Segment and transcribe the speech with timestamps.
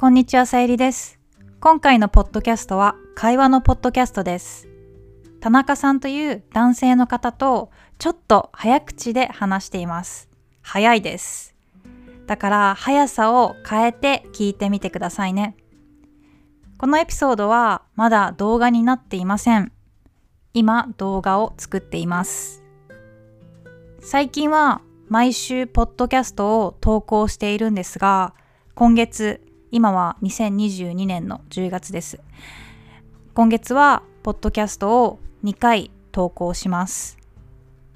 [0.00, 1.20] こんにちは、さゆりです。
[1.60, 4.66] 今回のポッドキャストは会話のポッドキャストです。
[5.40, 10.30] 田中さんという男性の方とちょっと早口で話しています。
[10.62, 11.54] 早いです。
[12.26, 15.54] だから速さを変えて聞いてみてくださいね。
[16.78, 19.70] このエピソードはまだ動画になっていません。
[20.54, 22.64] 今動画を作っています。
[24.00, 28.32] 最近は毎週ポッドキャストを投稿しているんですが、
[28.74, 32.20] 今月、今は2022年の10月です。
[33.34, 37.18] 今月はポッドキャストを2回投稿します。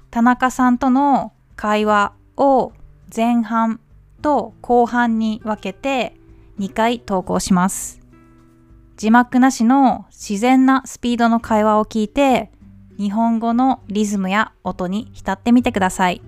[0.09, 2.71] 田中さんとの会話を
[3.13, 3.81] 前半
[4.21, 6.15] と後半に分けて
[6.59, 7.99] 2回投稿します。
[8.95, 12.51] 字幕なしの自然なスピードの会話を聞いて
[12.97, 16.21] 日本語のリズムや音に浸ってみてください。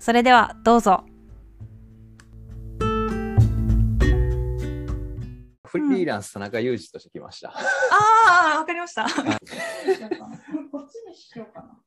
[0.00, 1.04] それではどうぞ。
[5.80, 7.50] フリーランス田中裕二として来ました。
[7.50, 9.04] ああ、わかりました。
[9.04, 9.12] こっ
[10.88, 11.80] ちにしようかな。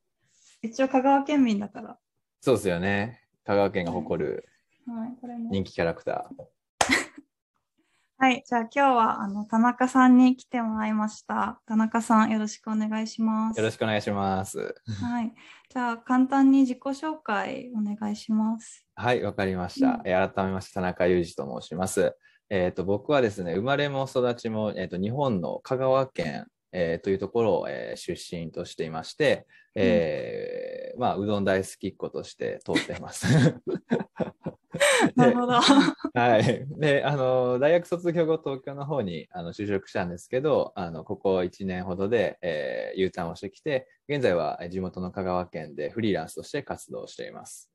[0.61, 1.97] 一応香川県民だから。
[2.41, 3.23] そうですよね。
[3.45, 4.45] 香川県が誇る
[4.87, 5.49] はい、これも。
[5.51, 6.43] 人気キャラクター。
[8.19, 11.61] はい、じゃあ今日はあの田中さんに来てもらいました。
[11.65, 13.57] 田中さんよろしくお願いします。
[13.57, 14.75] よろしくお願いします。
[15.01, 15.33] はい、
[15.69, 18.85] じゃあ簡単に自己紹介お願いします。
[18.95, 20.01] はい、わかりました。
[20.03, 22.15] えー改めまして田中裕二と申します。
[22.49, 33.25] えっ、と、僕はですね、生まれも育ちも、えー、と日本の香川県、えーというところを、えー出身としていまして、えーまあ、うどん大好きっ子として通っています。
[35.15, 35.53] なるほど。
[35.53, 36.65] はい。
[36.79, 47.71] で、あの、大学卒業後、東京の方にあの就職したんですけど、あの、ここ1年ほどで、えー U ターンをしてきて、現在はえー地元の香川県でフリーランスとして活動しています。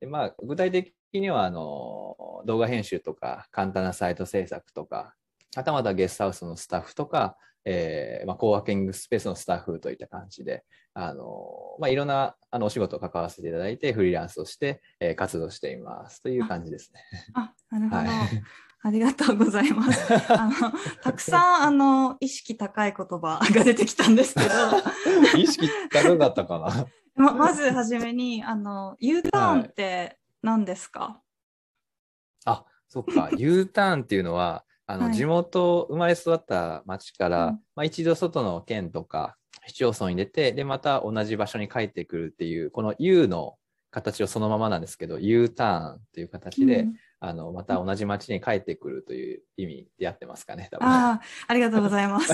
[0.00, 5.14] でまあ、具体的には、あの、動画編集とか、簡単なサイト制作とか、
[5.54, 17.00] はたまたゲストハウスのスタッフとか、えーまあ、コーワーキングスペースのスタッフといった感じで、あのまあ、いろんなあのお仕事を関わらせていただいて、フリーランスとして、えー活動していますという感じですね。
[17.34, 18.02] あ、なるほど。
[18.02, 18.42] はい
[18.80, 20.32] ありがとうございます。
[20.32, 20.72] あの
[21.02, 24.48] たくさんあの意識高い言葉が出てきたんですけど、
[25.36, 31.20] 意識高かったかな ままずはじめにあの U ターンって何ですか、
[32.46, 33.28] あ、そっか。
[33.36, 43.56] U ターンっていうのは、あの、はい地元、生まれ育った町から、うんまあ、一度外の県とか市町村に出て、で、また同じ場所に帰ってくるっていう、この U の
[43.90, 50.88] 形をそのままなんですけど、U ターンっていう形で、うんあの、また同じ町に帰ってくるという意味でやってますかね、多分。
[50.88, 52.32] ああ、 ありがとうございます。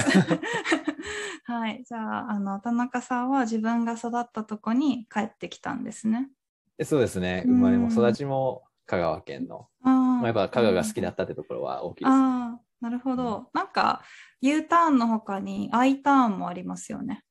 [1.47, 6.31] はい、じゃあ、あの田中さんは自分が育ったとこに帰ってきたんですね。
[6.79, 7.43] でそうですね。
[7.47, 9.69] うん生まれも育ちも香川県の。
[9.85, 12.13] あーまあ、やっぱ香川が好きだったってところは大きいです。
[12.13, 13.49] ああ、なるほど。
[13.55, 14.03] なんか
[14.41, 17.23] U ターンの他に I ターンもありますよね。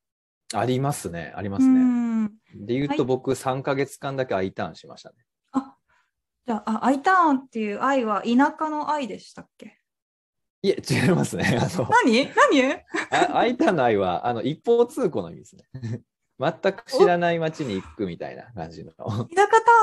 [0.54, 1.34] ありますね。
[1.36, 1.80] ありまうすね。
[1.80, 2.28] ん。
[2.56, 5.16] で言うと僕3ヶ月間だけ I ターンしましたね。
[5.52, 5.76] あ、
[6.46, 9.78] じゃあ、あ I ターンっていう愛は田舎の愛でしたっけ？
[10.62, 11.60] いえ、違いますね。
[11.60, 12.30] あの、何？
[12.52, 12.74] 何？
[13.34, 15.64] あ I ターンの愛は、あの、一方通行の意味ですね。
[16.40, 18.92] 全く知らない街に行くみたいな感じの。
[18.98, 19.26] あ田舎タ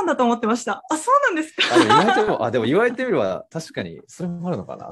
[0.00, 0.82] ーンだと思ってました。
[0.90, 2.14] あ、そうなんですか？
[2.22, 4.90] でもあ、でも言われてみれば、確かに、それもあるのかな。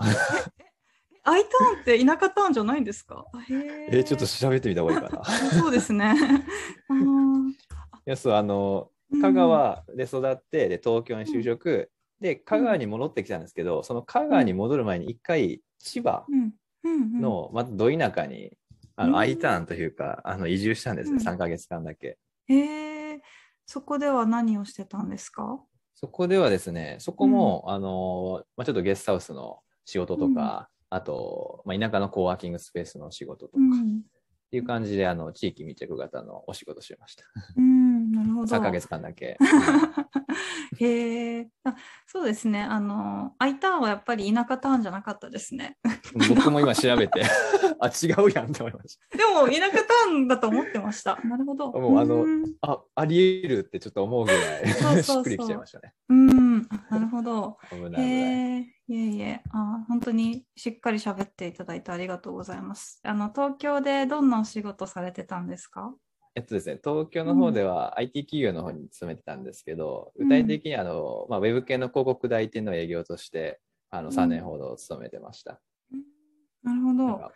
[1.24, 3.26] I ターンって田舎ターンじゃないんですか？
[3.32, 5.16] あへーえ、ちょっと調べてみた方がいいかな。
[5.18, 5.24] いあ
[5.54, 6.14] そうですね。
[6.88, 7.52] あー
[8.06, 16.52] や、そう、あの、うん香川で育って、で、東京に就職、で、香川に戻ってきたんですけど、その香川に戻る前に一回、千葉うん
[16.84, 18.52] うんうん、の、またど田舎に、
[18.98, 19.18] あの、うん。
[19.18, 21.22] I ターンというか、あの、移住したんですね、うん。
[21.22, 22.18] 3ヶ月間だけ。
[22.48, 22.56] へ
[23.14, 23.20] え、
[23.64, 25.60] そこでは何をしてたんですか？
[25.94, 34.02] そこではですね、そこも、あの、まあ、ちょっとゲストハウスの仕事とか、あと、まあ、田舎のコーワーキングスペースの仕事とか、っうん、
[34.50, 37.24] ていう感じで、あの、地域密着型のお仕事してました。
[37.56, 37.77] うん、
[38.10, 38.56] なるほど。
[38.56, 39.36] 3ヶ月間だけ。
[40.80, 41.74] へえ、あ
[42.06, 42.62] そうですね。
[42.62, 45.76] あの、I ターンはやっぱり田舎ターンじゃなかったですね。
[46.36, 47.22] 僕も今調べて、
[47.80, 51.18] あ、違うやんって思いましでも、田舎ターンだと思ってました。
[51.24, 51.72] なるほど。
[51.72, 52.24] もうあの。
[52.62, 55.94] あ、あり得るってちょっと思うぐらい、しっくりきちゃいましたね。
[56.08, 57.58] うん、あなるほど。
[57.70, 58.06] 危ないへ。
[58.58, 63.00] え、いえいえ、あ、本当にしっかり喋っていただいてありがとうございます。
[63.04, 65.94] あの、東京でどんなお仕事されてたんですか？
[66.38, 70.28] えっとですね、東京の方では IT 企業の方に勤めてたんですけど、うん。
[70.28, 74.14] 具体的にあの、まあ、ウェブ系の広告代理店の営業として、あのうん。
[74.14, 75.60] 3年ほど勤めてました。
[76.62, 77.06] なるほど。
[77.06, 77.30] ま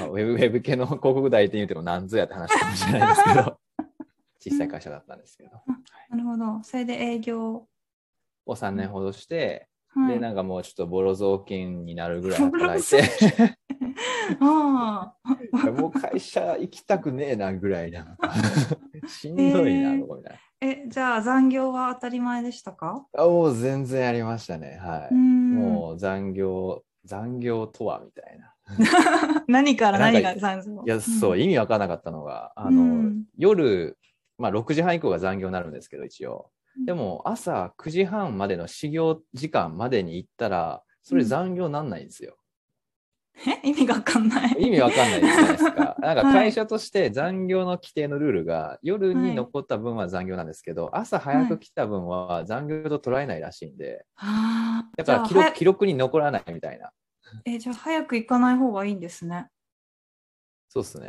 [0.00, 3.60] あ、ウェブウェブ系の広告代理店言うても何ぞやって話かもしれないですけど、
[4.40, 5.50] 小さい会社だったんですけど、
[6.10, 6.64] なるほど。
[6.64, 7.68] それで営業。
[8.46, 10.14] を3年ほどして、はい。
[10.14, 13.56] で、なんかもうちょっとボロ雑巾になるぐらい働いて、
[15.78, 18.16] もう会社行きたくねえなぐらいな
[19.08, 20.38] しんどいな、えーみたいな。
[20.60, 23.06] え、じゃあ残業は当たり前でしたか？
[23.16, 24.78] あもう全然ありましたね。
[24.82, 25.14] はい。
[25.14, 25.54] うん。
[25.54, 28.54] もう残業、残業とはみたいな。
[29.46, 30.82] 何から何が残業？
[30.86, 33.98] いや、そう、ん意味わからなかったのが、あの、うん夜、
[34.38, 36.50] まあ6時半以降が残業になるんですけど、一応。
[36.86, 42.36] でも朝9時半までの始業時間までに行ったら、それ残業なんないんですよ。
[43.46, 44.56] え 意味がわかんない。
[44.58, 45.96] 意味わかんないじゃないですか。
[46.00, 54.90] なんかはい会社として残業の規定のルールが、夜に残った分は残業なんですけど、朝早く来た分は残業と捉えないらしいんで、ああ。
[54.96, 56.92] だから記録記録に残らないみたいな。
[57.44, 59.48] え、じゃあ早く行かない方がいいんですね。
[60.68, 61.08] そうですね。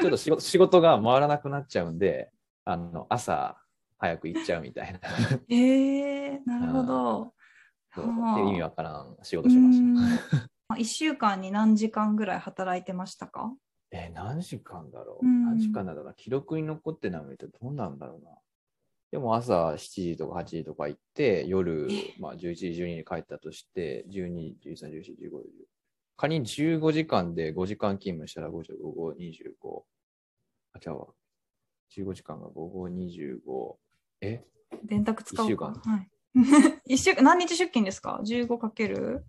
[0.00, 2.30] ちょっと仕事 仕事が回らなくなっちゃうんで、
[2.64, 3.56] あの朝
[3.98, 5.00] 早く行っちゃうみたいな。
[5.48, 7.34] ええなるほど。
[7.94, 9.80] そうはあっていう意味わからん仕事しまし
[10.30, 10.55] た。
[10.68, 10.74] た。
[10.74, 13.52] 1週間に何時間ぐらい働いてましたか？
[13.92, 16.14] え、何時間だろう、うん何時間だろうな？
[16.14, 18.30] 記録に残ってないのってどうなんだろうな？
[19.12, 25.42] でも朝7時とか8時とか行って、夜、まあ、11時、12時に帰ったとして、12、13、14、15、15。
[26.16, 28.62] 仮に15時間で5時間勤務したら5、5、
[29.14, 29.82] 5、25。
[30.72, 31.06] あ、違うわ。
[31.96, 33.76] 15時間が5、5、25。
[34.22, 34.44] え？
[34.82, 35.72] 電卓使おうか。
[35.76, 36.10] 一週はい。
[36.94, 39.24] 一週間、何日出勤ですか ?15 かける？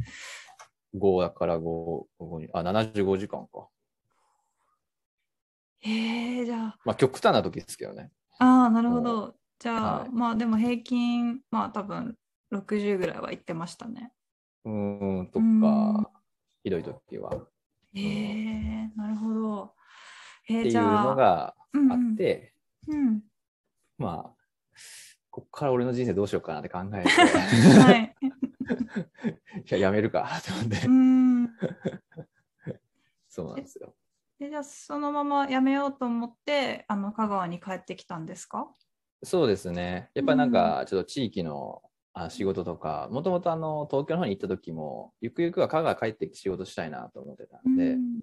[0.98, 3.68] ?5 だから5、5に、あ、75時間か。
[5.84, 8.12] ええじゃあ、まあ、極端な時ですけどね。
[8.40, 9.36] ああ、なるほど。
[9.60, 12.16] じゃあ、はいまあでも平均、まあ多分
[12.52, 14.12] 60ぐらいは行ってましたね。
[14.66, 16.12] うーん、とうんか、
[16.64, 17.32] ひどい時は。
[17.96, 19.74] ええなるほど。
[20.50, 22.54] えー、っていうじゃあ、のがうんあって、
[22.88, 23.22] うん。
[23.98, 24.38] まあ、
[25.32, 27.10] こっから俺の人生どうしようかなって考えて、
[27.82, 28.16] はい。
[28.68, 31.48] いや、やめるかって思ってう、ん。
[33.30, 33.96] そうなんですよ。
[34.40, 38.72] でじゃあそのまま辞めようと思ってあの香川に帰ってきたんですか？
[39.24, 40.12] そうですね。
[40.14, 41.82] やっぱりなんか、ちょっと地域の
[42.14, 48.20] あ仕事とか、もともとあの、東京の方に行った時も、ゆくゆくは香川帰って仕事したいなと思ってたんで、うん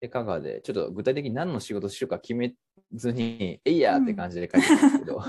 [0.00, 2.54] で、香川で、ちょっと具体的に何の仕事しようか決め
[2.92, 5.26] ずに、えいやーって感じで帰ってきたんですけど、 あ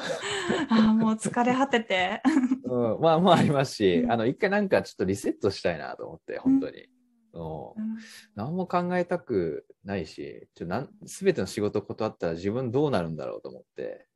[0.69, 2.21] ーもう疲れ果てて。
[2.63, 4.11] うん、まあまあありますし、うん。
[4.11, 6.87] あの、一回なんかちょっとリセットしたいなと思って、本当に。
[7.33, 7.41] うん。
[7.41, 7.97] うん。
[8.35, 14.07] 何も考えたくないし、ちょなん全ての仕事断ったら自分どうなるんだろうと思って、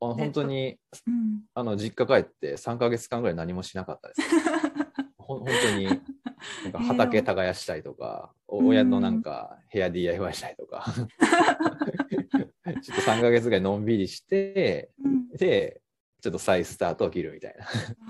[0.00, 1.42] あ本当にうん。
[1.54, 4.20] あの実家帰って3ヶ月間ぐらい何もしなかったです。
[5.18, 5.86] ほん本当に
[6.64, 10.86] なんか畑耕したりとか、お親のなんか部屋 DIY したりとか、
[12.82, 15.80] ちょっと3ヶ月ぐらいのんびりして、うんで、
[16.20, 17.66] ちょっと再スタートを切るみたいな。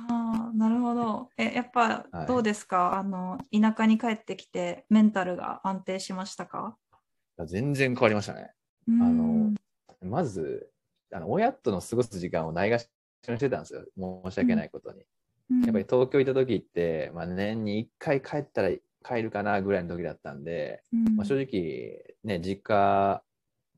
[0.09, 1.29] あーなるほど。
[1.37, 6.77] えやっぱはいどうですか、あの田舎に帰ってきてメンタルが安定しましたか？
[7.47, 8.53] 全然変わりましたね。
[8.89, 9.53] あの
[10.03, 10.71] まず、
[11.13, 12.89] あの親との過ごす時間をないがし
[13.27, 13.85] ろにしてたんですよ。
[14.25, 15.01] 申し訳ないことに。
[15.65, 18.71] やっぱり東京行った時って、まあ、年に1回帰ったら
[19.03, 20.83] 帰るかなぐらいの時だったんで、
[21.17, 23.23] まあ、正直、ね、実家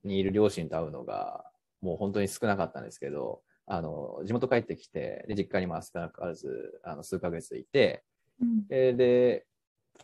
[0.04, 1.44] にいる両親と会うのが
[1.80, 8.04] もう本当に少なかったんですけど、あの地元帰ってきて、で実家にも少なからずあの数ヶ月いて、
[8.40, 9.46] うんでで、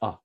[0.01, 0.21] あ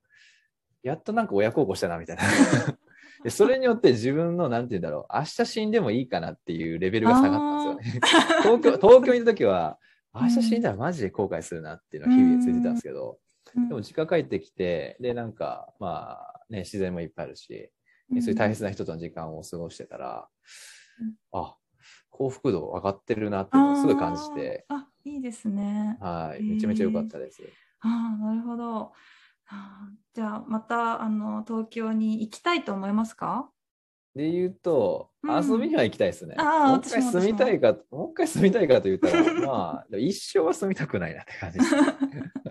[0.84, 2.24] やっとなんか親孝行したなみたいな。
[3.24, 8.01] でそれによって自分の、なんて言うんだろう、明日死んでもいいかなっていうレベルが下がったんですよね。
[8.42, 9.78] 東京東京にいた時は、
[10.13, 17.70] 明日死んだらマジで後悔するなっていうのは日々ついてたんですけど、うんでも実家帰ってきて、で、なんか、まあね、自然もいっぱいあるし、
[18.20, 20.27] そういう大切な人との時間を過ごしてたら、
[21.00, 21.56] うんあ、
[22.10, 25.98] 幸福度上がってるなっていうのをすごい感じて、あいいですね。
[26.01, 27.41] はい、めちゃめちゃ良かったです。
[27.80, 28.91] ああ、なるほど。
[30.13, 33.50] じゃあ、またあの東京に行きたいと思いますか？
[34.13, 36.36] で言うと、うん遊びには行きたいですね。
[36.38, 41.75] あーもう一回住みたいか、もう一回住みたいかと言ったら、 まあ、一生は住みたくないなって感じです。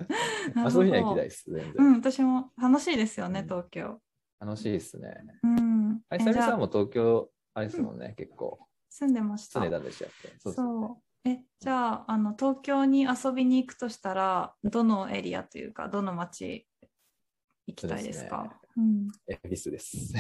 [0.79, 1.75] 遊びには行きたいです、全然。
[1.79, 4.00] うん、私も楽しいですよね、うん東京。
[4.41, 5.15] 楽しいですね。
[5.43, 6.01] うん。
[6.09, 8.59] あれ、えじゃあさんも東京、あれですもんね、結構。
[8.89, 9.61] 住んでました。
[9.61, 10.29] 住んでたんでしたっけ？
[10.29, 11.29] そうですそう。
[11.29, 16.67] え、じゃあ、あの東京に遊びに行くとしたら、どのエリアというか、どの町
[17.67, 18.59] 行きたいですか？
[18.77, 20.15] うん、恵比寿です。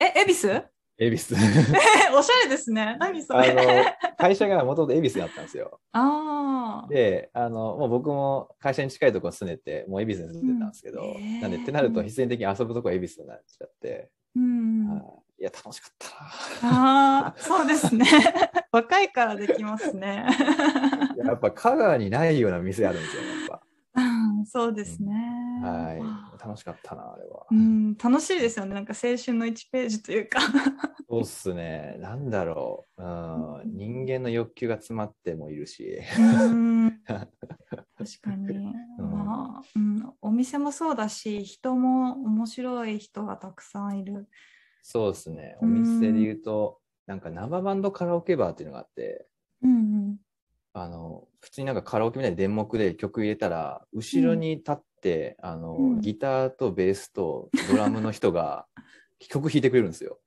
[0.00, 0.62] え、恵比寿？
[0.98, 1.34] 恵比寿。
[1.36, 2.96] えおしゃれですね。
[2.98, 3.54] 何そあれ。
[3.54, 3.62] の、
[4.16, 5.80] 会社がもともと恵比寿だったんですよ。
[5.92, 14.88] あーで、あの、もう僕も会社に近いところに住んでて、もう恵比寿に住んでたんですけど、うんなんでってなると必然的に遊ぶとこは恵比寿になっちゃって、うん。
[14.88, 15.02] はい
[15.40, 15.94] いや、楽しかっ
[16.60, 17.22] たな。
[17.22, 18.04] ああ、そうですね。
[18.72, 20.26] 若いからできますね。
[21.16, 23.60] やっぱ香川にないような店あるんですよ、やっぱ。
[24.50, 25.12] そうですね。
[25.62, 26.02] はい。
[26.48, 27.46] 楽しかったな、あれは。
[27.50, 28.74] うん、楽しいですよね。
[28.74, 30.40] なんか青春の1ページというか。
[31.10, 31.96] そうっすね。
[32.00, 33.02] なんだろう。
[33.02, 33.06] う
[33.66, 35.98] ん、人間の欲求が詰まってもいるし。
[36.18, 38.48] うん確かに、
[38.98, 44.26] うんまあ、うん、お店もそうだし人も面白い人がたくさんいる。
[44.82, 45.58] そうですね。
[45.60, 49.26] おうん店で言うと、なんか生バンドカラオケバーっていうのがあって、
[49.62, 50.16] うん
[50.72, 58.66] あの、普通になんかカラオケみたいな電目で曲入れたら、後ろに立って、あの、うんギターとベースとドラムの人が
[59.28, 60.18] 曲弾いてくれるんですよ。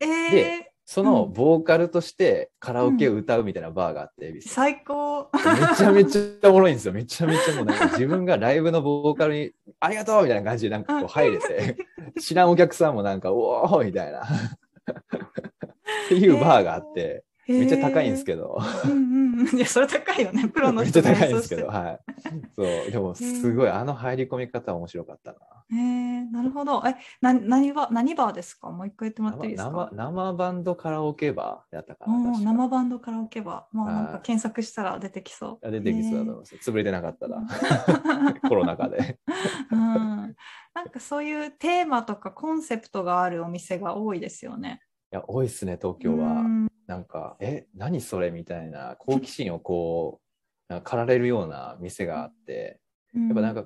[0.00, 5.30] うん、えでそのうんボーカルとしてカラオケを歌うみたいなバーがあって、恵比ー、寿最高。
[5.32, 6.92] めちゃめちゃおもろいんですよ。
[6.92, 11.76] めちゃめちゃもうなんか自分がライブのボーカルにありがとうみたいな感じでなんかこう入れて、
[12.20, 14.22] 知らんお客さんもなんかおーみたいな。
[16.06, 18.90] っていうバーがあって、めっちゃ高いんですけど、ど。
[18.90, 19.46] うんうんうん。
[19.56, 20.48] いや、それ高いよね。
[20.52, 22.00] プロのめっちゃ人が高いんですけど、はい。
[22.54, 25.38] そう、でもすごいあの入り込み方面白かったな。
[25.72, 26.82] へえなるほど。
[26.84, 28.70] え、な何バ何バーですか？
[28.70, 32.32] もう一回言ってもらっていいです生か生バンドカラオケバーだったかな。
[32.32, 33.76] か生バンドカラオケバー。
[33.76, 35.66] まあなんかはい検索したら出てきそう。
[35.66, 36.54] あ出てきそうだと思います。
[36.56, 37.40] 潰れてなかったら、
[38.48, 39.18] コロナ禍で。
[39.70, 39.78] うん、
[40.74, 44.82] なんかそういうテーマとかコンセプトがあるお店が多いですよね。
[45.12, 46.40] いや、多いっすね、東京は。
[46.42, 48.32] うんなんか、え、何それ？
[48.32, 50.20] みたいな好奇心をこ
[50.68, 52.80] う、なんか駆られるような店があって、
[53.14, 53.64] やっぱなんか、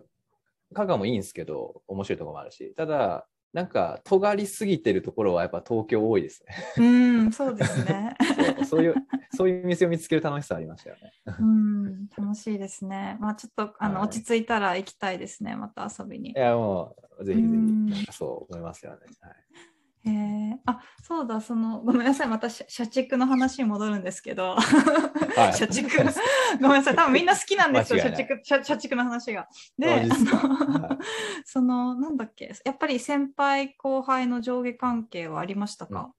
[0.75, 6.55] 香川もいいんですけど、面白いところもあるし、ただ、なんか、尖りすぎてるところはやっぱ東京多いですね。
[6.77, 6.83] う
[7.29, 8.15] ん、そうですね。
[8.37, 8.95] そうそういう、
[9.35, 11.13] そういう店を見つける楽しさありましたよね。
[11.39, 13.17] うん、楽しいですね。
[13.21, 15.57] まあちょっとあの、はい落ち着いたら行きたいですね。
[15.57, 16.35] また遊びにい。
[16.35, 17.57] や、もう、ぜひぜ
[17.91, 18.99] ひ、そう思いますよね。
[19.21, 19.35] はい
[20.07, 22.29] へえあそうだそのごめんなさい。
[22.29, 25.55] また社社畜の話に戻るんですけど、はい。
[25.55, 25.89] 社畜。
[26.61, 26.97] ごめんなさい。
[26.97, 28.01] 多分みんな好きなんですよ。
[28.01, 29.49] 社畜社社畜の話が。
[29.79, 31.05] であのはい。
[31.45, 32.53] そのなんだっけ。
[32.65, 36.13] やっぱり先輩後輩の上下関係はありましたか、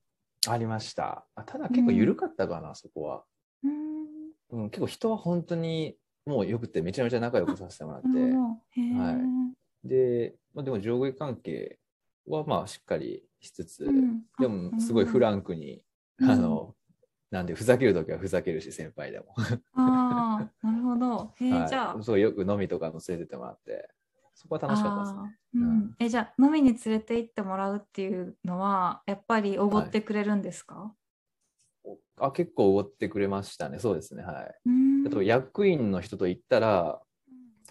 [0.48, 1.26] ありました。
[1.36, 3.24] あただ結構緩かったかな、そこは。
[3.64, 4.06] うん、
[4.50, 8.08] うん、結構人は本当にもうよくてめちゃめちゃ仲良くさせてもらって。
[8.08, 9.18] は
[9.84, 11.78] で、まあ、でも上下関係
[12.28, 14.24] はまあしっかりしつつ、うん。
[14.40, 15.82] でもすごいフランクに、
[16.20, 16.30] うん。
[16.30, 16.76] あの、
[17.32, 19.28] なんでふざけるときはふざけるし、先輩でも。
[19.74, 21.34] ああなるほど。
[21.36, 21.70] へえ、はい。
[21.70, 22.04] じゃあ。
[22.04, 23.90] そうよく飲みとかも連れてってもらって、
[24.34, 25.40] そこは楽しかったですね。
[25.56, 30.94] うん、えじゃあ飲みに連れて行ってもらうっていうのはやっぱりおごってくれるんですか、
[32.20, 34.24] あ結構おごってくれましたね、そうですね。
[34.24, 34.56] はい。
[34.66, 35.08] うん。
[35.08, 37.02] あと役員の人と行ったら、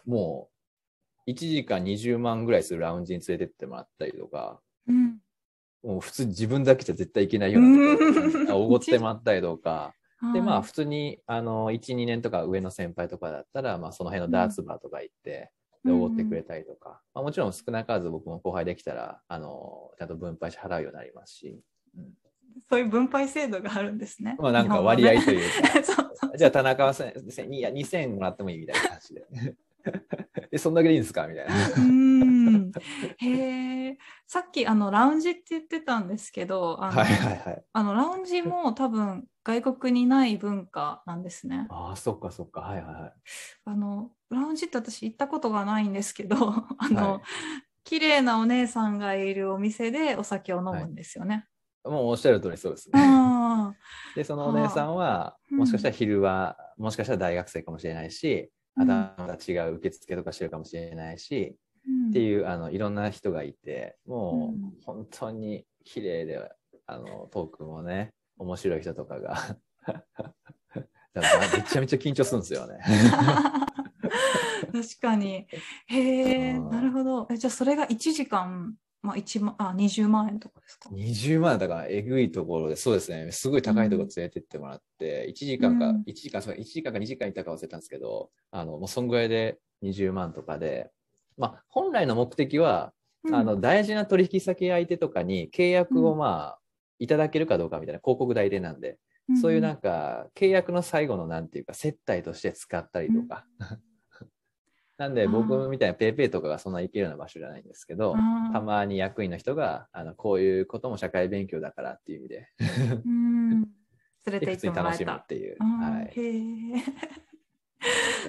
[0.07, 0.54] もう
[1.27, 5.19] 1時間20万ぐらいするラウンジに連れてってもらったりとか、うん。
[5.83, 9.95] もう普通自分だけじゃ絶対行けないようなおご ってもらったりとか、
[10.33, 10.63] でまあはい。
[10.65, 15.51] 普通にあの12年とか上の先輩とかだったら、まあ、その辺のダーツバーとか行って、
[15.85, 21.61] でおごってくれたりとか、まあ、もちろん少なからず僕も後輩できたらあのちゃんと分配して払うようになりますし、
[22.71, 24.37] そういう分配制度があるんですね。
[24.39, 29.27] まあなんか割合とういうか、 そうそうじゃあ田中はせせいや2000円もらってもいいみたいな感じで。
[30.51, 31.27] え、そんだけでいいんですか？
[31.27, 31.55] みたいな。
[31.77, 32.73] うん
[33.19, 37.65] へえさっきあのラウンジって言ってたんですけどあの,、はいはいはい。
[37.73, 41.67] あのラウンジも多分外国にない文化なんですね。
[41.71, 42.63] ああ、そっかそっか。
[42.63, 43.13] はいはいはい。
[43.67, 46.37] あのラウンジって私行ったことがないんですけど
[46.79, 47.21] あの、はい
[47.87, 51.47] 綺麗なお姉さんがいるお店でお酒を飲むんですよね。
[51.85, 52.99] もうおっしゃる通りそうですね。
[52.99, 53.75] あ
[54.17, 66.51] で、そのお姉さんは、うんもしかしたら昼は、もしかしたら大学生かもしれないし、うんあとはまた違う受付とかしてるかもしれないし、ーっていうあのいろんな人がいて、もうんう本当に綺麗で、
[66.87, 69.57] あのトークもね、面白い人とかが。
[71.15, 72.81] だからめちゃめちゃ緊張するんですよね。
[74.73, 75.47] 確かに。
[75.87, 77.29] へえ、うんなるほど。
[77.31, 86.05] えじゃあそれが1時間、まあ、1万あ20万円とかですか？20万だからえぐいところで、そうですね、すごい高いところ連れてってもらって、1時間か、うん。
[86.07, 90.91] 1時間、そう1時間か2時間いたか忘れたんですけど、あの、もうそんぐらいで20万とかで、
[91.37, 92.95] まあ、本来の目的は、
[93.25, 93.35] うん。
[93.35, 96.59] あの、大事な取引先相手とかに契約をまあ、
[96.99, 98.99] いただけるかどうかみたいな広告代理店なんで、
[99.41, 103.45] そういうなんか、契約の最後のなんていうか、接待として使ったりとか。
[104.97, 108.15] なんで、僕みたいなペイペイとかがそんな行けるような場所じゃないんですけど、
[108.53, 112.49] たまに役員の人が、あの、こういうことも社会勉強だからっていう意味で、
[113.05, 113.63] うん
[114.27, 114.85] 連れて行ってもらえ。
[114.85, 115.57] 楽しむったていう。
[115.61, 116.13] はい。
[116.19, 116.79] へ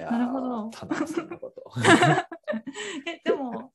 [0.10, 1.64] なるほど田中さんのこと。
[3.08, 3.72] えでも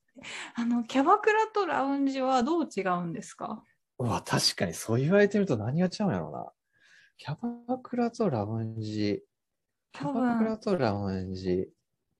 [0.55, 3.63] あのキャバクラとラウンジはどう違うんですか？
[3.97, 6.51] うわ、確かにそう言われてみると何が違うんやろうな。
[7.17, 9.23] キャバクラとラウンジ。
[9.93, 11.71] キャ多バクラ分とラウンジ。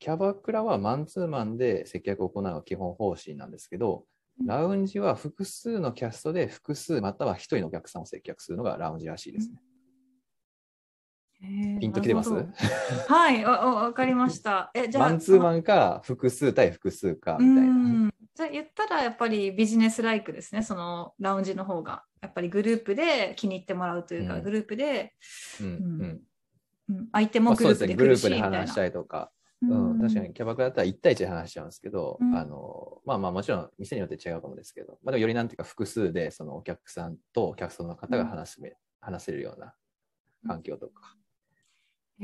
[0.01, 4.05] キャバクラはマンツーマンで接客を行うのが基本方針なんですけど、
[4.43, 9.61] ラウンジは複数のキャストで複数または一人のお客さんを接客するのがラウンジらしいですね。
[11.79, 12.31] ピンときてます？
[12.31, 14.71] はい、わかりました。
[14.73, 18.11] え、じゃあ、マンツーマンか複数対複数かみたいな。
[18.33, 22.03] じゃあ言ったらやっぱりビジネスライクですね、そのラウンジの方が。
[22.21, 25.13] やっぱりグループで気に入ってもらうというか、うん、グループで、
[25.59, 26.21] うんうん。
[26.89, 29.31] うん、相手もグループで、まあ、グループで話したいとか。
[29.63, 39.73] うん、確かにキャバクラだったら1対1で話しちゃうんですけど、うん、あのまあまあもちろん店によって違うかもですけど、まあ、でもよりなんていうか複数でそのお客さんとお客さんの方が話す、うん、話せるような
[40.47, 41.15] 環境とか。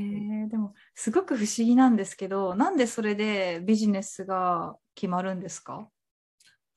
[0.00, 5.88] ー、でもすごく不思議なんですけどなんでそれでビジネスが決まるんですか？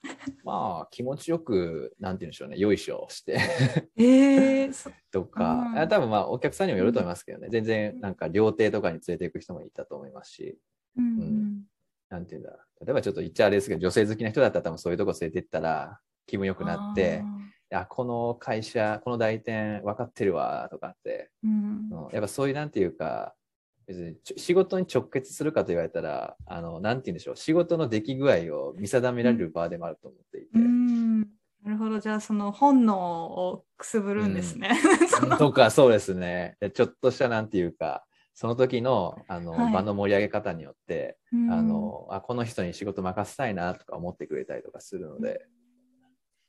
[0.43, 3.39] まあ、気持ちよく、なんて言うんでしょうね、よいしょして
[3.97, 10.57] えー、 とか、うん、多分まあ、お客さんにもよると思いますけどね、全然、なんか、料亭とかに連れていく人もいたと思いますし、
[10.97, 11.63] うん、うん、
[12.09, 17.23] なんて言うんだ、例えばちょっと言っちゃあれですけど、女性好きな人だったら多分そういうとこ連れて行ったら、気分よくなって、
[17.71, 23.35] いや、この会社、この代店分かってるわ、とかって、うん、やっぱそういう、なんていうか、
[23.87, 30.59] 別に仕事に直結するかと言われたら、あの、なんて言うんでしょう、仕事の出来具合を見定められる場でもあると思っていて。
[31.63, 34.71] なるほど、じゃあその本能をくすぶるんですね。
[35.23, 36.57] うん、 とか、そうですね。
[36.73, 45.45] ちょっとしたなんていうか、その時のあの、はい、場の盛り上げ方によって、あのあこの人に仕事任せたいなとか思ってくれたりとかするので、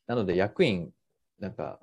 [0.06, 0.90] なので役員、
[1.38, 1.80] なんか、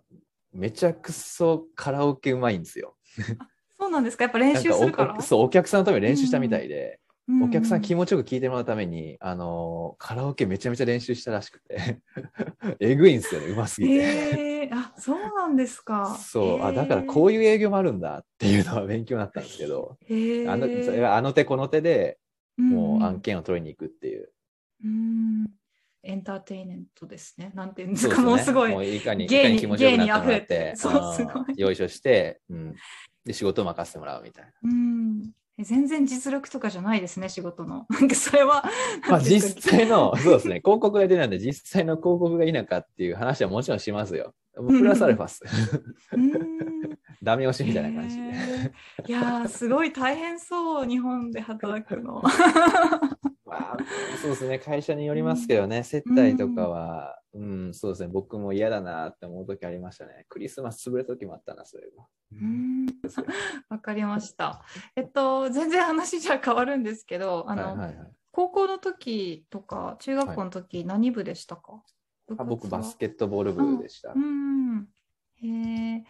[0.51, 2.97] めちゃくそカラオケうまいんですよ。
[3.79, 4.25] そうなんですか？
[4.25, 5.21] やっぱ練習するから？
[5.21, 11.99] そう、お客さんのために練習したみたいで、うん、お客さん気持ちよく聞いてもらうために、あのカラオケめちゃめちゃ練習したらしくて。
[12.79, 13.93] えぐいんですよね、うますぎて。
[13.95, 16.17] えー、あ、そうなんですか？
[16.19, 22.17] そう、あ、だからこういう営業もあるんだっていうのは勉強になったんですけど、あのあの手この手で
[22.57, 24.29] もう案件を取りに行くっていう。
[24.83, 25.47] うん
[26.03, 27.51] エンターテインメントですね。
[27.53, 28.71] なんていうんですか、すね、もうすごい。
[28.71, 31.59] もういかに、いかに気持ちよくなってそうすごい。
[31.59, 32.75] よいしょして、うん、
[33.25, 34.51] で仕事を任せてもらうみたいな。
[34.63, 35.31] うん
[35.61, 37.85] 全然実力とかじゃないですね、仕事の。
[37.89, 38.63] なんかそれは。
[39.09, 44.33] まあ実際の、そうですね、広告が出ないんで、実際の広告がいいのかっていう話はもちろんしますよ。
[44.55, 45.41] プラスアルファス。
[47.21, 48.31] ダメ押しみたいな感じで。
[49.07, 52.23] いやすごい大変そう、日本で働くの。
[54.19, 60.25] まあ、そうですね、会社によりますけどね、接待とかは、うん、うん、そうですね、僕も嫌だなって思う時ありましたね。
[60.27, 62.07] クリスマス潰れた時もあったな、そういえば。
[63.69, 64.63] わかりました。
[64.95, 74.13] えっと、全然話じゃ変わるんですけど、あの、はいはいはい、高校の時とか、中学校の時、何部でしたか、はい、あ僕、バスケットボール部でした。
[74.13, 74.87] うん、
[75.35, 76.03] へえ、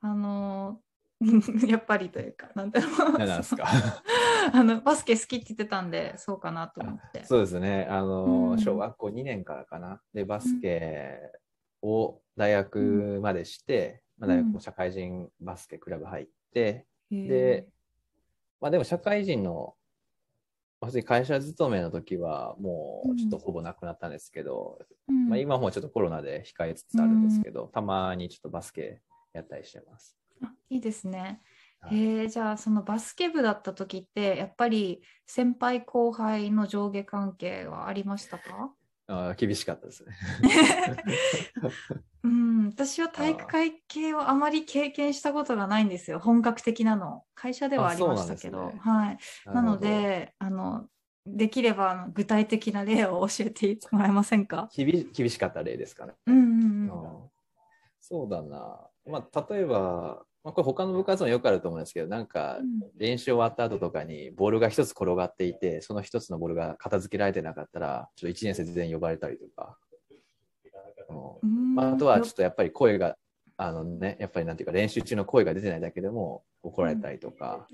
[0.00, 0.80] あの、
[1.68, 3.18] やっぱりというか、なんだろう。
[3.18, 3.66] 何ですか
[4.52, 7.24] あのバスケ好きって言ってたんで、そうかなと思って。
[7.24, 7.86] そうですね。
[7.90, 10.00] あの、うん、小学校2年からかな。
[10.12, 11.32] で、バスケ
[11.82, 17.66] を大学までして、うん、まあ、大学も社会人バスケクラブ入って、うん、で、
[18.60, 19.74] まあでも社会人の、
[21.06, 24.78] 会社勤めの時はもうちょっとほぼなくなったんですけど、
[25.28, 29.00] まあ今もちょっとコロナで控えつつあるんですけど、たまにちょっとバスケ
[29.32, 30.14] やったりしてます。
[30.74, 31.40] いいですね。
[31.92, 38.72] えー、じゃあそのバスケ部だった時ってやっぱり先輩後輩の上下関係はありましたか？
[39.06, 40.16] あ厳しかったですね。
[42.24, 46.18] うん、私は体育会系をあまり経験したことがないんですよ。
[46.18, 47.22] 本格的なの。
[47.34, 49.18] 会社ではありましたけど、ね、はい。
[49.46, 50.88] なのであの
[51.26, 54.68] できれば具体的な例を教えてもらえませんか？
[54.74, 57.30] 厳しかった例ですかね、うんうんうん、
[58.00, 58.88] そうだな。
[59.06, 62.58] まあ、例えば、まあ、これ他の部活もよくあると思うんですけど、なんか
[62.98, 69.78] 練習終わった後とかにボールが一つ転がっていて、その一つのボールが片付けられてなかったら、ちょっと1年生全員呼ばれたりとか、
[71.42, 71.74] うん。
[71.74, 73.16] まあ、あとはちょっとやっぱり声が、
[73.56, 77.66] あのね、やっぱりなんていうか練習中の声が出てないだけでも怒られたりとか、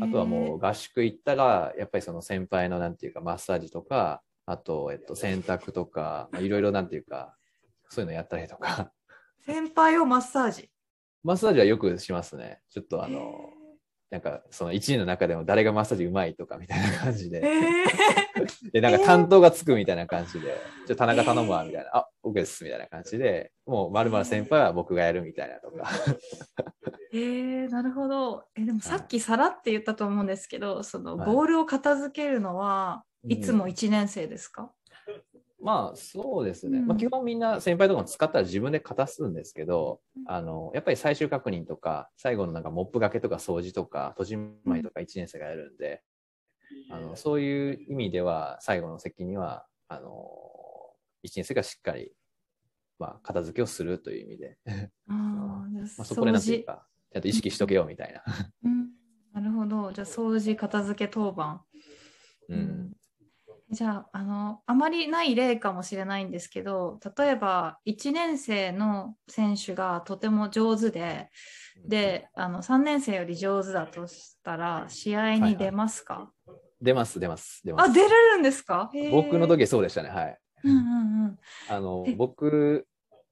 [0.00, 7.34] あとはもう合宿行ったら、やっぱりその先輩のなんていうかマッサージとか、あと、えっと、洗濯とか、いろいろなんていうか、
[7.88, 8.92] そういうのやったりとか、
[9.40, 10.70] 先輩をマッサージ？
[11.24, 12.60] マッサージはよくしますね。
[12.70, 13.50] ちょっとあの、
[14.10, 17.42] なんかその1年の中でも誰がマッサージうまいとかみたいな感じで。
[18.72, 20.54] で、なんか担当がつくみたいな感じで、
[20.86, 25.88] じゃ田中頼むわみたいな、あ、僕ですみたいな感じで、もうまるまる先輩は僕がやるみたいなとか。
[27.12, 28.44] えー、なるほど。
[28.54, 34.68] えでもさっきさらって言ったと思うんですけど、そのボールを片付けるのはいつも1年生ですか、うん
[35.64, 46.02] まあそうですね、うん、まあ、基本みんな先輩とかも使ったら自分で片すんですけど、あのやっぱり最終確認とか最後のなんかモップがけとか掃除とか戸締まりとか1年生がやるんで、
[46.90, 50.28] あのそういう意味では最後の席にはあの
[51.26, 52.12] 1年生がしっかり、
[52.98, 54.70] まあ、片付けをするという意味で、あ
[55.08, 58.22] まーあ、そこでなんていうかちゃんと意識しとけよみたいな。
[58.64, 58.90] うん、
[59.32, 59.92] なるほど。
[59.92, 61.62] じゃあ掃除片付け当番。
[62.50, 62.92] うん
[63.74, 71.28] じゃああのあまりない例かもしれないんですけど例えば1年生の選手がとても上手で
[71.86, 76.30] であの3年生より上手だとしたら試合に出ますか、
[76.80, 77.90] 出ます出ます出ます。
[77.90, 78.90] あ出れるんですか？
[79.10, 80.08] 僕の時そうでしたね。
[80.08, 80.38] はい。
[80.64, 81.38] うんうんうん。
[81.68, 82.14] あのえ。
[82.14, 82.86] 僕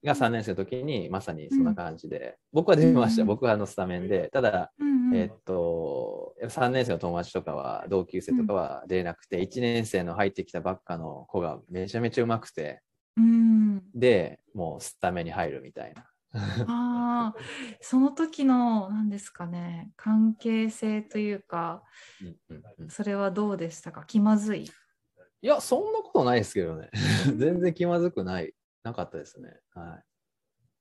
[0.04, 3.28] が3年生の時にまさにそんな感じで、僕は出ました、うん。
[3.28, 4.28] 僕はあのスタメンで。
[4.32, 5.16] ただ、うんうん。
[5.16, 12.82] えっと3年生の友達とかは同級生とかは出れなくて、1年生の入ってきたばっかの子がめちゃめちゃうまくて。
[13.16, 13.82] うん。
[13.94, 16.06] でもうスタメンに入るみたいな。
[16.34, 17.34] ああ
[17.82, 21.82] その時の何ですかね関係性というか
[22.22, 22.88] うんうんうん。
[22.88, 24.04] それはどうでしたか？
[24.06, 24.64] 気まずい？
[24.64, 26.88] いやそんなことないですけどね。
[27.36, 28.54] 全然気まずくない。
[28.82, 29.54] なかったですね。
[29.74, 30.02] は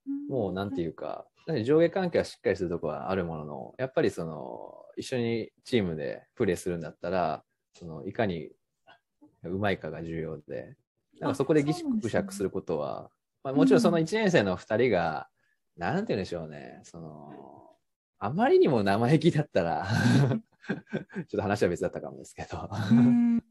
[0.08, 0.32] い。
[0.32, 1.28] もうなんていうか、
[1.64, 8.52] 上下関係はしっかりするところはあるものの、やっぱりその一緒にチームでプレーするんだったら、そのいかに
[9.44, 10.76] うまいかが重要で、
[11.20, 13.10] なんかそこでぎしくしゃくすることは、
[13.44, 15.28] まあ、もちろんその1年生の2人が、
[15.78, 17.32] なんて言うんでしょうね、その
[18.20, 19.88] あまりにも生意気だったら、
[20.70, 23.44] ちょっと話は別だったかもですけど、うん。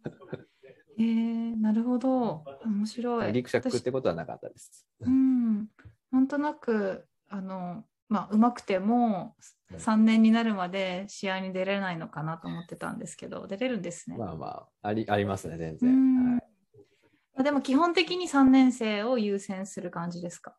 [0.96, 2.44] えー、なるほど。
[2.64, 4.87] 面白い ぎくしゃくってことはなかったです。
[5.00, 5.68] うん、
[6.12, 9.37] なんとなくあのまあ上手くても
[9.73, 14.16] うん3年になるまで試合に出れないのかなと思ってたんですけど出れるんですね。
[14.19, 14.47] まあま
[14.83, 16.25] あ、ありありますね、全う然。
[16.27, 20.57] んはいでも基本的に3年生を優先する感じですか？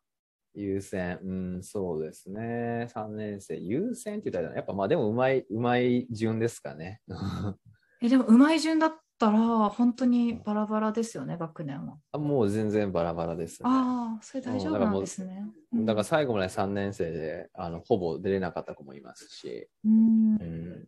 [0.55, 2.87] 優先、うん、そうですね。
[2.89, 7.01] 3年生、優先って言ったら、やっぱまあでもうまい、うまい順ですかね。
[8.01, 11.97] えでも上手い順だったら本当にバラバラですよね学年は。
[12.11, 13.69] あもう全然バラバラです、ね。
[13.69, 15.45] ああそれ大丈夫なんですね。
[15.73, 20.87] うんだから最後まで3年生で、あのほぼ出れなかった子もいますし、うんうん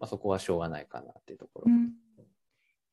[0.00, 1.70] まあ、そこはしょうがないかなっていうところ。
[1.70, 1.92] うん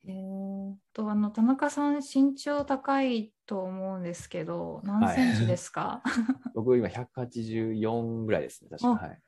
[0.08, 6.02] えー、とあの田中さん身長高いと思うんですけど何センチですか、
[6.54, 8.88] 僕今184ぐらいですね、確か。
[8.90, 9.22] あはい、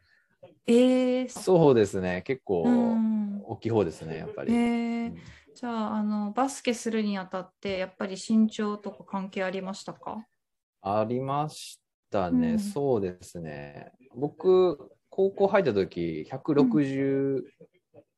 [0.66, 4.52] えー、そうですね、結構うん大きい方ですね、やっぱり。
[4.52, 5.16] えうーん
[5.54, 10.24] じゃああのバスケするにあたってやっぱり身長とか関係ありましたか？
[10.82, 13.90] ありましたね、うんそうですね。
[14.14, 17.42] 僕、高校入った時167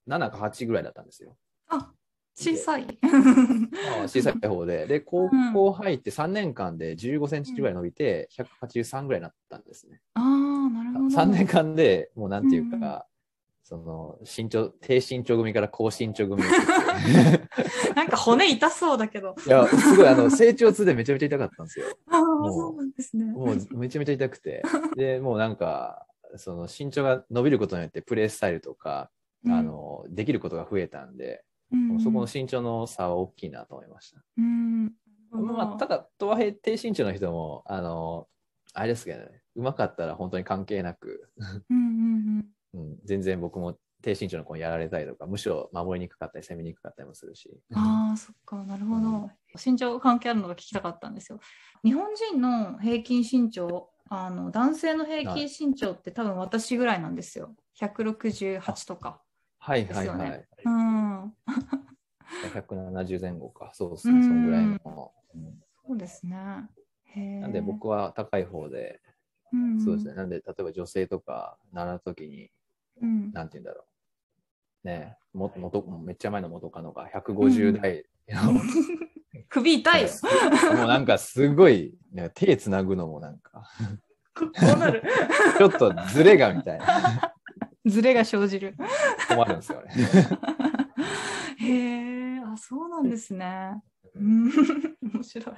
[0.06, 1.36] か8ぐらいだったんですよ。
[1.68, 1.90] あ
[2.34, 2.86] 小さい。
[3.02, 3.08] ま
[4.04, 4.86] あ小さい方で。
[4.86, 10.00] で、 高校入って3年間で15センチぐらい伸びて、183ぐらいになったんですね。
[10.14, 10.29] あ。
[11.10, 13.06] 3年間でもうなんていうか、
[13.70, 16.48] その身長、低身長組から高身長組に
[17.94, 19.36] なんか骨痛そうだけど。
[19.46, 21.86] いや、すごいあの成長痛でめちゃめちゃ痛かったんですよ。
[22.08, 23.26] あそうなんですね。
[23.26, 24.62] もうめちゃめちゃ痛くて。
[24.96, 29.10] で、もうなんか、その身長が伸びることによってプレースタイルとか、
[29.44, 34.20] うんあの、できることが増えたんで、うんそこの身長の差は大きいなと思いました。
[34.36, 34.92] うん
[35.30, 38.26] まあ、ただ、とはいえ低身長の人も、あの、
[38.74, 41.28] あれですけどね、うまかったら本当に関係なく、
[41.68, 47.50] うんうんうん、全然僕も低身長の子にやられたりとか、むしろ守りにくかったり、攻めにくかったりもするし。
[47.70, 49.30] うん、ああそっかなるほど。
[49.62, 51.40] 身長関係あるのが聞きたかったんですよ。
[51.84, 57.54] 日本人の平均身長あの男性の平均身長って多分私ぐらいなんですよ。
[57.80, 59.20] 168とか。
[59.58, 60.18] はいはいはい。
[60.18, 61.34] ねうん。
[62.54, 63.70] 170前後か。
[63.74, 64.78] そうですね、そのぐらいの。
[65.34, 65.60] うん
[65.90, 66.36] そうですね。
[67.40, 69.00] なんで僕は高い方で、
[69.52, 70.14] うんうん、そうですね。
[70.14, 72.50] なんで、例えば女性とか習うときに、
[73.02, 73.32] うん。
[73.32, 73.84] なんて言うんだろ
[74.84, 74.86] う。
[74.86, 78.60] ねも元めっちゃ前の元カノが150代の、
[79.48, 80.08] 首痛いよ。
[80.76, 83.62] もうなんかすごい、ね、手つなぐのもなんか、
[84.34, 85.02] こうなる。
[85.58, 87.34] ちょっとズレがみたいな、
[87.86, 88.74] ズレが生じる。
[89.28, 89.92] 困るんですよね。
[91.58, 93.82] へえ、あ、そうなんですね。
[94.14, 94.50] うん、
[95.14, 95.54] 面白い。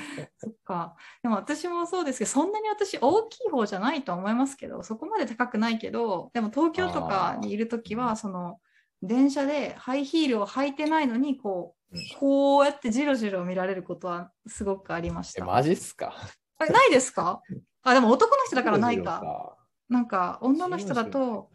[0.38, 0.96] そっか。
[1.22, 8.60] でも私もそうですけど、そんなに私大きい方じゃないとは思いますけど、そこまで高くないけど、でも東京とかにいるときは、その
[9.02, 15.44] 電車でハイヒールを履いてないのに、こううん、こうやってじろじろ見られることはすごくありましえ、た。
[15.44, 16.14] マジっすか？
[16.58, 17.42] あないですか？
[17.82, 19.56] あ、でも男の人だからないか。。
[19.88, 21.50] なんか女の人だと、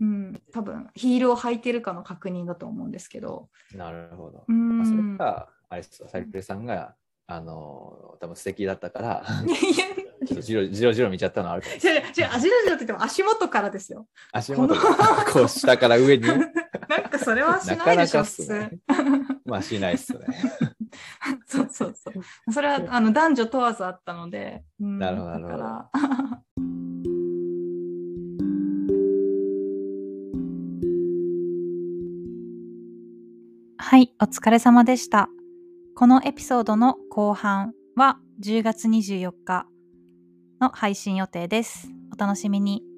[0.00, 3.48] うん、多分ヒールを履いてるかの確認だと思うんですけど。
[3.74, 4.44] なるほど。
[4.48, 5.16] うまあ、それん。
[5.16, 6.94] か、あれですよ、サイプレさんが、
[7.30, 9.24] あの、多分素敵だったから、
[10.26, 12.02] ちょっとじろじろじろ見ちゃったのはあるかもしれない。
[12.02, 14.08] 違う違う、味の白って言っても足元からですよ。
[14.32, 14.80] 足元が
[15.32, 16.26] こう下から上に。
[16.26, 16.40] なん
[17.08, 18.52] かそれはしなかないでしょ、なかっす普通。
[18.58, 18.70] ね。
[19.44, 20.20] まあしないっすね。
[21.46, 22.52] そうそうそう。
[22.52, 24.64] それはあの男女問わずあったので。
[24.80, 25.88] うんなるほどなるほどだから
[33.78, 35.28] はい、お疲れ様でした。
[36.00, 39.66] このエピソードの後半は10月24日
[40.58, 41.90] の配信予定です。
[42.10, 42.89] お楽しみに。